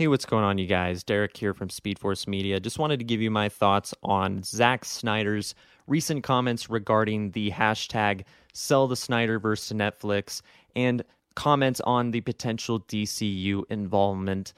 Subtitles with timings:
[0.00, 1.04] Hey, what's going on, you guys?
[1.04, 2.58] Derek here from Speed Force Media.
[2.58, 5.54] Just wanted to give you my thoughts on Zack Snyder's
[5.86, 8.24] recent comments regarding the hashtag
[8.54, 10.40] sell the Snyderverse to Netflix
[10.74, 14.54] and comments on the potential DCU involvement.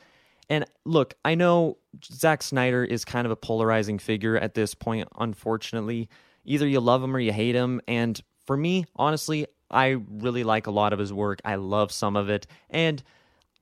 [0.48, 5.08] And look, I know Zack Snyder is kind of a polarizing figure at this point,
[5.18, 6.08] unfortunately.
[6.44, 7.80] Either you love him or you hate him.
[7.88, 11.40] And for me, honestly, I really like a lot of his work.
[11.44, 12.46] I love some of it.
[12.70, 13.02] And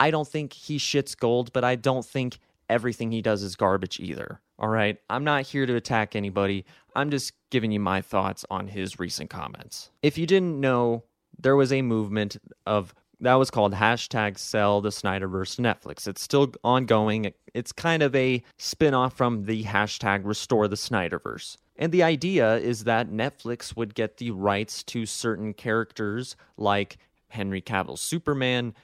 [0.01, 2.39] I don't think he shits gold, but I don't think
[2.69, 4.41] everything he does is garbage either.
[4.59, 4.99] All right.
[5.09, 6.65] I'm not here to attack anybody.
[6.97, 9.91] I'm just giving you my thoughts on his recent comments.
[10.03, 11.05] If you didn't know,
[11.39, 16.09] there was a movement of that was called hashtag sell the Snyderverse Netflix.
[16.09, 17.33] It's still ongoing.
[17.53, 21.59] It's kind of a spin off from the hashtag restore the Snyderverse.
[21.77, 26.97] And the idea is that Netflix would get the rights to certain characters like
[27.29, 28.75] Henry Cavill's Superman,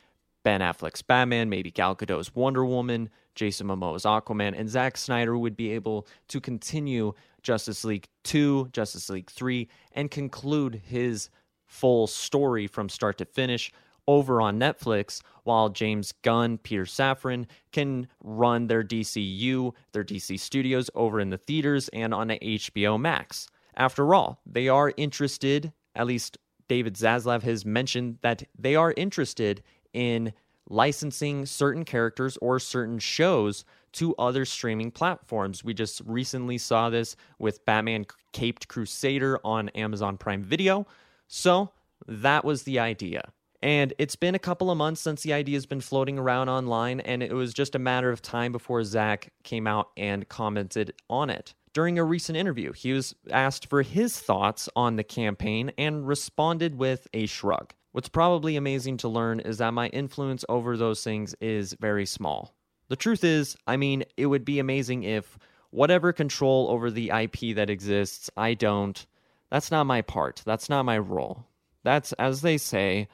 [0.47, 5.57] Ben Affleck's Batman, maybe Gal Gadot's Wonder Woman, Jason Momoa's Aquaman, and Zack Snyder would
[5.57, 11.31] be able to continue Justice League 2, Justice League 3, and conclude his
[11.65, 13.73] full story from start to finish
[14.07, 20.89] over on Netflix, while James Gunn, Peter Safran can run their DCU, their DC studios
[20.95, 23.49] over in the theaters and on HBO Max.
[23.77, 26.39] After all, they are interested, at least
[26.69, 29.63] David Zaslav has mentioned that they are interested
[29.97, 30.33] in
[30.69, 35.65] licensing certain characters or certain shows to other streaming platforms.
[35.65, 40.87] We just recently saw this with Batman Caped Crusader on Amazon Prime Video.
[41.29, 41.71] So
[42.07, 43.33] that was the idea.
[43.63, 47.01] And it's been a couple of months since the idea has been floating around online,
[47.01, 51.31] and it was just a matter of time before Zack came out and commented on
[51.31, 51.55] it.
[51.73, 56.77] During a recent interview, he was asked for his thoughts on the campaign and responded
[56.77, 57.73] with a shrug.
[57.97, 62.55] What's probably amazing to learn is that my influence over those things is very small.
[62.89, 65.39] The truth is, I mean, it would be amazing if
[65.71, 69.07] whatever control over the IP that exists, I don't.
[69.51, 70.43] That's not my part.
[70.45, 71.47] That's not my role.
[71.85, 73.09] That's, as they say,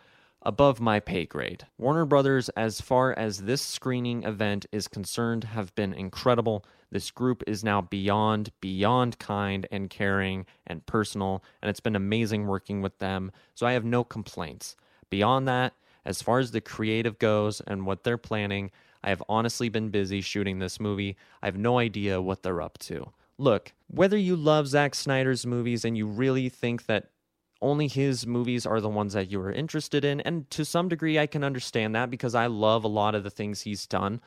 [0.45, 1.65] above my pay grade.
[1.79, 6.65] Warner Brothers, as far as this screening event is concerned, have been incredible.
[6.91, 12.47] This group is now beyond, beyond kind and caring and personal, and it's been amazing
[12.47, 13.33] working with them.
[13.55, 14.77] So I have no complaints.
[15.13, 15.75] Beyond that,
[16.07, 18.71] as far as the creative goes and what they're planning,
[19.05, 21.19] I have honestly been busy shooting this movie.
[21.43, 23.13] I have no idea what they're up to.
[23.37, 27.11] Look, whether you love Zack Snyder's movies and you really think that
[27.61, 31.19] only his movies are the ones that you are interested in, and to some degree,
[31.19, 34.23] I can understand that because I love a lot of the things he's done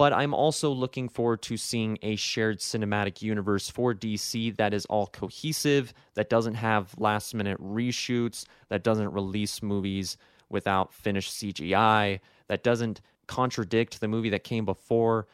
[0.00, 4.86] but I'm also looking forward to seeing a shared cinematic universe for DC that is
[4.86, 10.16] all cohesive, that doesn't have last minute reshoots, that doesn't release movies
[10.48, 15.26] without finished CGI, that doesn't contradict the movie that came before,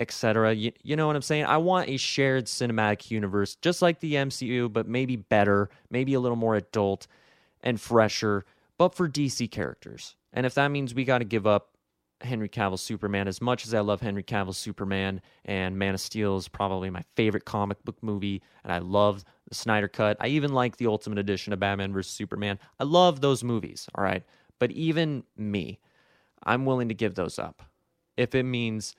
[0.00, 0.52] etc.
[0.52, 1.46] You, you know what I'm saying?
[1.46, 6.20] I want a shared cinematic universe, just like the MCU, but maybe better, maybe a
[6.20, 7.06] little more adult
[7.62, 8.44] and fresher,
[8.76, 10.14] but for DC characters.
[10.30, 11.70] And if that means we got to give up
[12.22, 13.28] Henry Cavill's Superman.
[13.28, 17.02] As much as I love Henry Cavill's Superman, and Man of Steel is probably my
[17.16, 20.16] favorite comic book movie, and I love the Snyder Cut.
[20.20, 22.12] I even like the Ultimate Edition of Batman vs.
[22.12, 22.58] Superman.
[22.78, 24.22] I love those movies, all right?
[24.58, 25.78] But even me,
[26.42, 27.62] I'm willing to give those up
[28.16, 28.94] if it means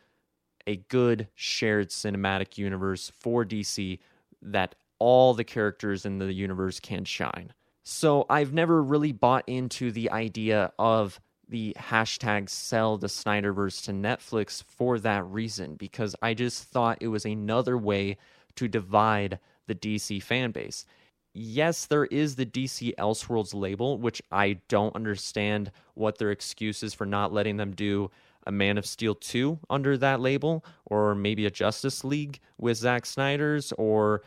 [0.67, 3.99] a good shared cinematic universe for DC
[4.41, 7.53] that all the characters in the universe can shine.
[7.83, 11.19] So I've never really bought into the idea of
[11.51, 17.09] the hashtag sell the Snyderverse to Netflix for that reason, because I just thought it
[17.09, 18.17] was another way
[18.55, 20.85] to divide the DC fan base.
[21.33, 26.93] Yes, there is the DC Elseworlds label, which I don't understand what their excuse is
[26.93, 28.09] for not letting them do
[28.47, 33.05] a Man of Steel 2 under that label, or maybe a Justice League with Zack
[33.05, 34.23] Snyder's, or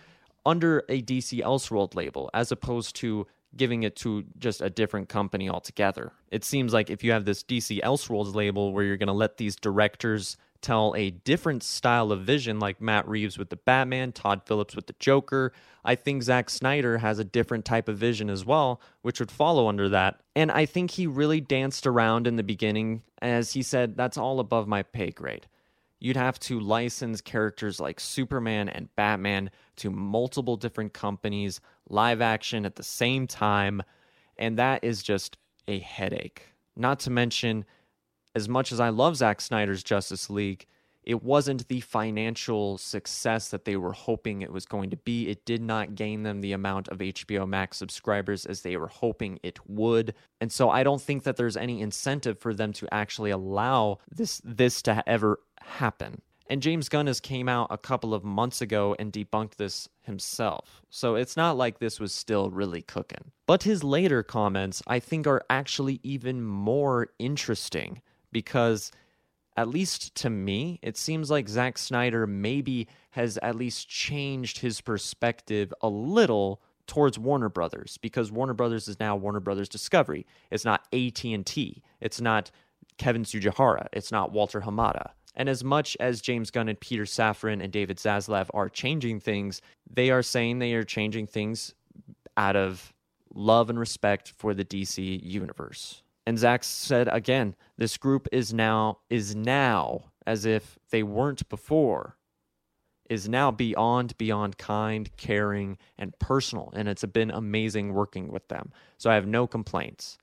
[0.47, 3.27] under a DC Elseworld label, as opposed to
[3.57, 6.13] giving it to just a different company altogether.
[6.31, 9.37] It seems like if you have this DC Elseworlds label where you're going to let
[9.37, 14.43] these directors tell a different style of vision, like Matt Reeves with the Batman, Todd
[14.47, 15.53] Phillips with the Joker,
[15.85, 19.69] I think Zack Snyder has a different type of vision as well, which would follow
[19.69, 20.21] under that.
[20.35, 24.41] And I think he really danced around in the beginning as he said, that's all
[24.41, 25.47] above my pay grade
[26.05, 32.67] you'd have to license characters like Superman and Batman to multiple different companies, live action
[32.67, 33.83] at the same time.
[34.37, 36.49] And that is just a headache.
[36.77, 37.65] Not to mention,
[38.35, 40.67] as much as I love Zack Snyder's Justice League,
[41.07, 45.29] it wasn't the financial success that they were hoping it was going to be.
[45.29, 49.39] It did not gain them the amount of HBO Max subscribers as they were hoping
[49.43, 50.15] it would.
[50.41, 54.41] And so I don't think that there's any incentive for them to actually allow this
[54.45, 56.23] this to ever happen.
[56.49, 60.83] And James Gunn has came out a couple of months ago and debunked this himself.
[60.91, 63.33] So it's not like this was still really cooking.
[63.47, 68.91] But his later comments I think are actually even more interesting because
[69.57, 74.81] at least to me, it seems like Zack Snyder maybe has at least changed his
[74.81, 80.27] perspective a little towards Warner Brothers because Warner Brothers is now Warner Brothers Discovery.
[80.51, 81.83] It's not AT&T.
[82.01, 82.51] It's not
[82.99, 83.87] Kevin Tsujihara.
[83.93, 85.11] It's not Walter Hamada.
[85.37, 89.61] And as much as James Gunn and Peter Safran and David Zaslav are changing things,
[89.91, 91.75] they are saying they are changing things
[92.37, 92.93] out of
[93.35, 96.04] love and respect for the DC universe.
[96.27, 102.17] And Zack said again, this group is now is now as if they weren't before,
[103.11, 106.73] is now beyond beyond kind, caring, and personal.
[106.75, 108.73] And it's been amazing working with them.
[108.97, 110.19] So I have no complaints.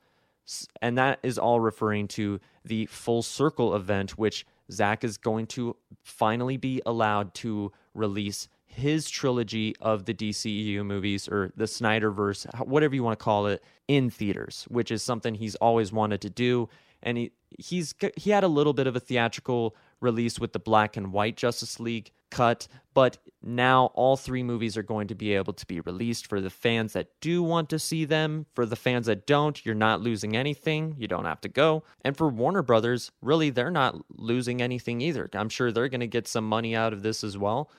[0.82, 5.76] And that is all referring to the full circle event, which Zack is going to
[6.02, 12.96] finally be allowed to release his trilogy of the DCEU movies or the Snyderverse, whatever
[12.96, 16.70] you want to call it, in theaters, which is something he's always wanted to do.
[17.04, 20.98] And he he's he had a little bit of a theatrical release with the black
[20.98, 25.54] and white Justice League cut, but now all three movies are going to be able
[25.54, 28.46] to be released for the fans that do want to see them.
[28.54, 30.96] For the fans that don't, you're not losing anything.
[30.98, 31.84] You don't have to go.
[32.04, 35.30] And for Warner Brothers, really, they're not losing anything either.
[35.34, 37.70] I'm sure they're going to get some money out of this as well.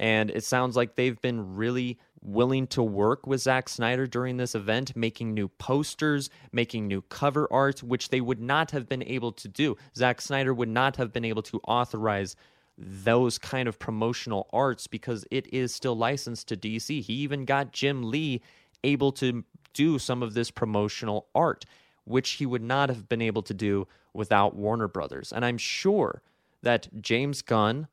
[0.00, 4.54] And it sounds like they've been really willing to work with Zack Snyder during this
[4.54, 9.30] event, making new posters, making new cover art, which they would not have been able
[9.32, 9.76] to do.
[9.94, 12.34] Zack Snyder would not have been able to authorize
[12.78, 17.02] those kind of promotional arts because it is still licensed to DC.
[17.02, 18.40] He even got Jim Lee
[18.82, 19.44] able to
[19.74, 21.66] do some of this promotional art,
[22.04, 25.30] which he would not have been able to do without Warner Brothers.
[25.30, 26.22] And I'm sure
[26.62, 27.86] that James Gunn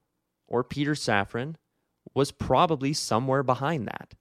[0.47, 1.55] or Peter Safran
[2.17, 4.15] was probably somewhere behind that.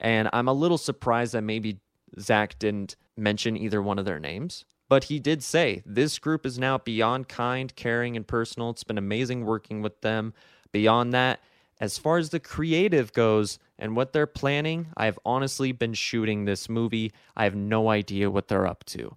[0.00, 1.78] And I'm a little surprised that maybe
[2.18, 4.64] Zack didn't mention either one of their names.
[4.88, 8.70] But he did say this group is now beyond kind, caring, and personal.
[8.70, 10.34] It's been amazing working with them.
[10.72, 11.38] Beyond that,
[11.80, 16.68] as far as the creative goes and what they're planning, I've honestly been shooting this
[16.68, 17.12] movie.
[17.36, 19.16] I have no idea what they're up to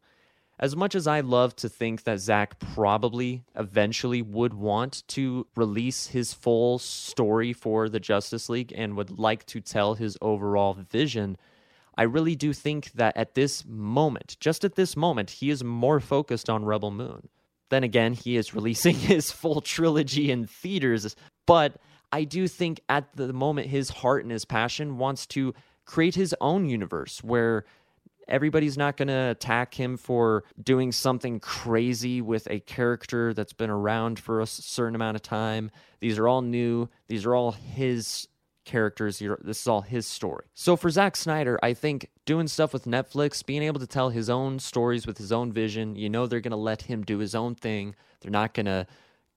[0.61, 6.07] as much as I love to think that Zack probably eventually would want to release
[6.07, 11.35] his full story for the Justice League and would like to tell his overall vision,
[11.97, 15.99] I really do think that at this moment, just at this moment, he is more
[15.99, 17.27] focused on Rebel Moon.
[17.69, 21.15] Then again, he is releasing his full trilogy in theaters,
[21.47, 21.77] but
[22.11, 25.55] I do think at the moment his heart and his passion wants to
[25.85, 27.65] create his own universe where
[28.31, 33.69] everybody's not going to attack him for doing something crazy with a character that's been
[33.69, 35.69] around for a certain amount of time.
[35.99, 36.89] These are all new.
[37.07, 38.27] These are all his
[38.63, 39.21] characters.
[39.41, 40.45] This is all his story.
[40.53, 44.29] So for Zack Snyder, I think doing stuff with Netflix, being able to tell his
[44.29, 47.35] own stories with his own vision, you know, they're going to let him do his
[47.35, 47.95] own thing.
[48.21, 48.87] They're not going to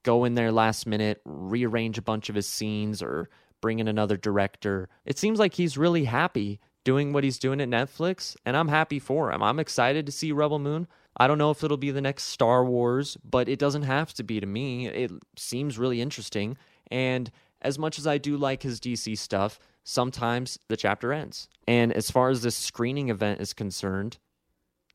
[0.05, 3.29] go in there last minute, rearrange a bunch of his scenes or
[3.61, 4.91] bring in another director.
[5.07, 8.99] It seems like he's really happy doing what he's doing at Netflix, and I'm happy
[8.99, 9.43] for him.
[9.43, 10.87] I'm excited to see Rebel Moon.
[11.17, 14.23] I don't know if it'll be the next Star Wars, but it doesn't have to
[14.23, 14.89] be to me.
[14.89, 16.57] It seems really interesting.
[16.91, 17.31] And
[17.63, 21.49] as much as I do like his DC stuff, sometimes the chapter ends.
[21.67, 24.19] And as far as this screening event is concerned,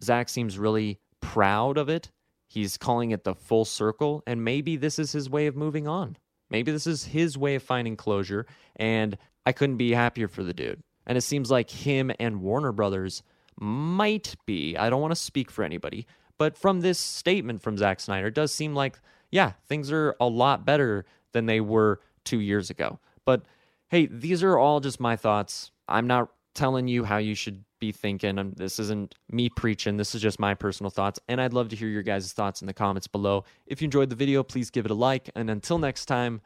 [0.03, 2.11] Zack seems really proud of it.
[2.47, 6.17] He's calling it the full circle, and maybe this is his way of moving on.
[6.49, 10.53] Maybe this is his way of finding closure, and I couldn't be happier for the
[10.53, 10.81] dude.
[11.05, 13.23] And it seems like him and Warner Brothers
[13.59, 17.99] might be, I don't want to speak for anybody, but from this statement from Zack
[17.99, 18.99] Snyder, it does seem like,
[19.31, 22.99] yeah, things are a lot better than they were two years ago.
[23.25, 23.45] But
[23.89, 25.71] hey, these are all just my thoughts.
[25.87, 28.53] I'm not telling you how you should be thinking.
[28.55, 29.97] This isn't me preaching.
[29.97, 31.19] This is just my personal thoughts.
[31.27, 33.45] And I'd love to hear your guys' thoughts in the comments below.
[33.65, 35.29] If you enjoyed the video, please give it a like.
[35.35, 36.41] And until next time,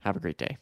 [0.00, 0.56] have a great day.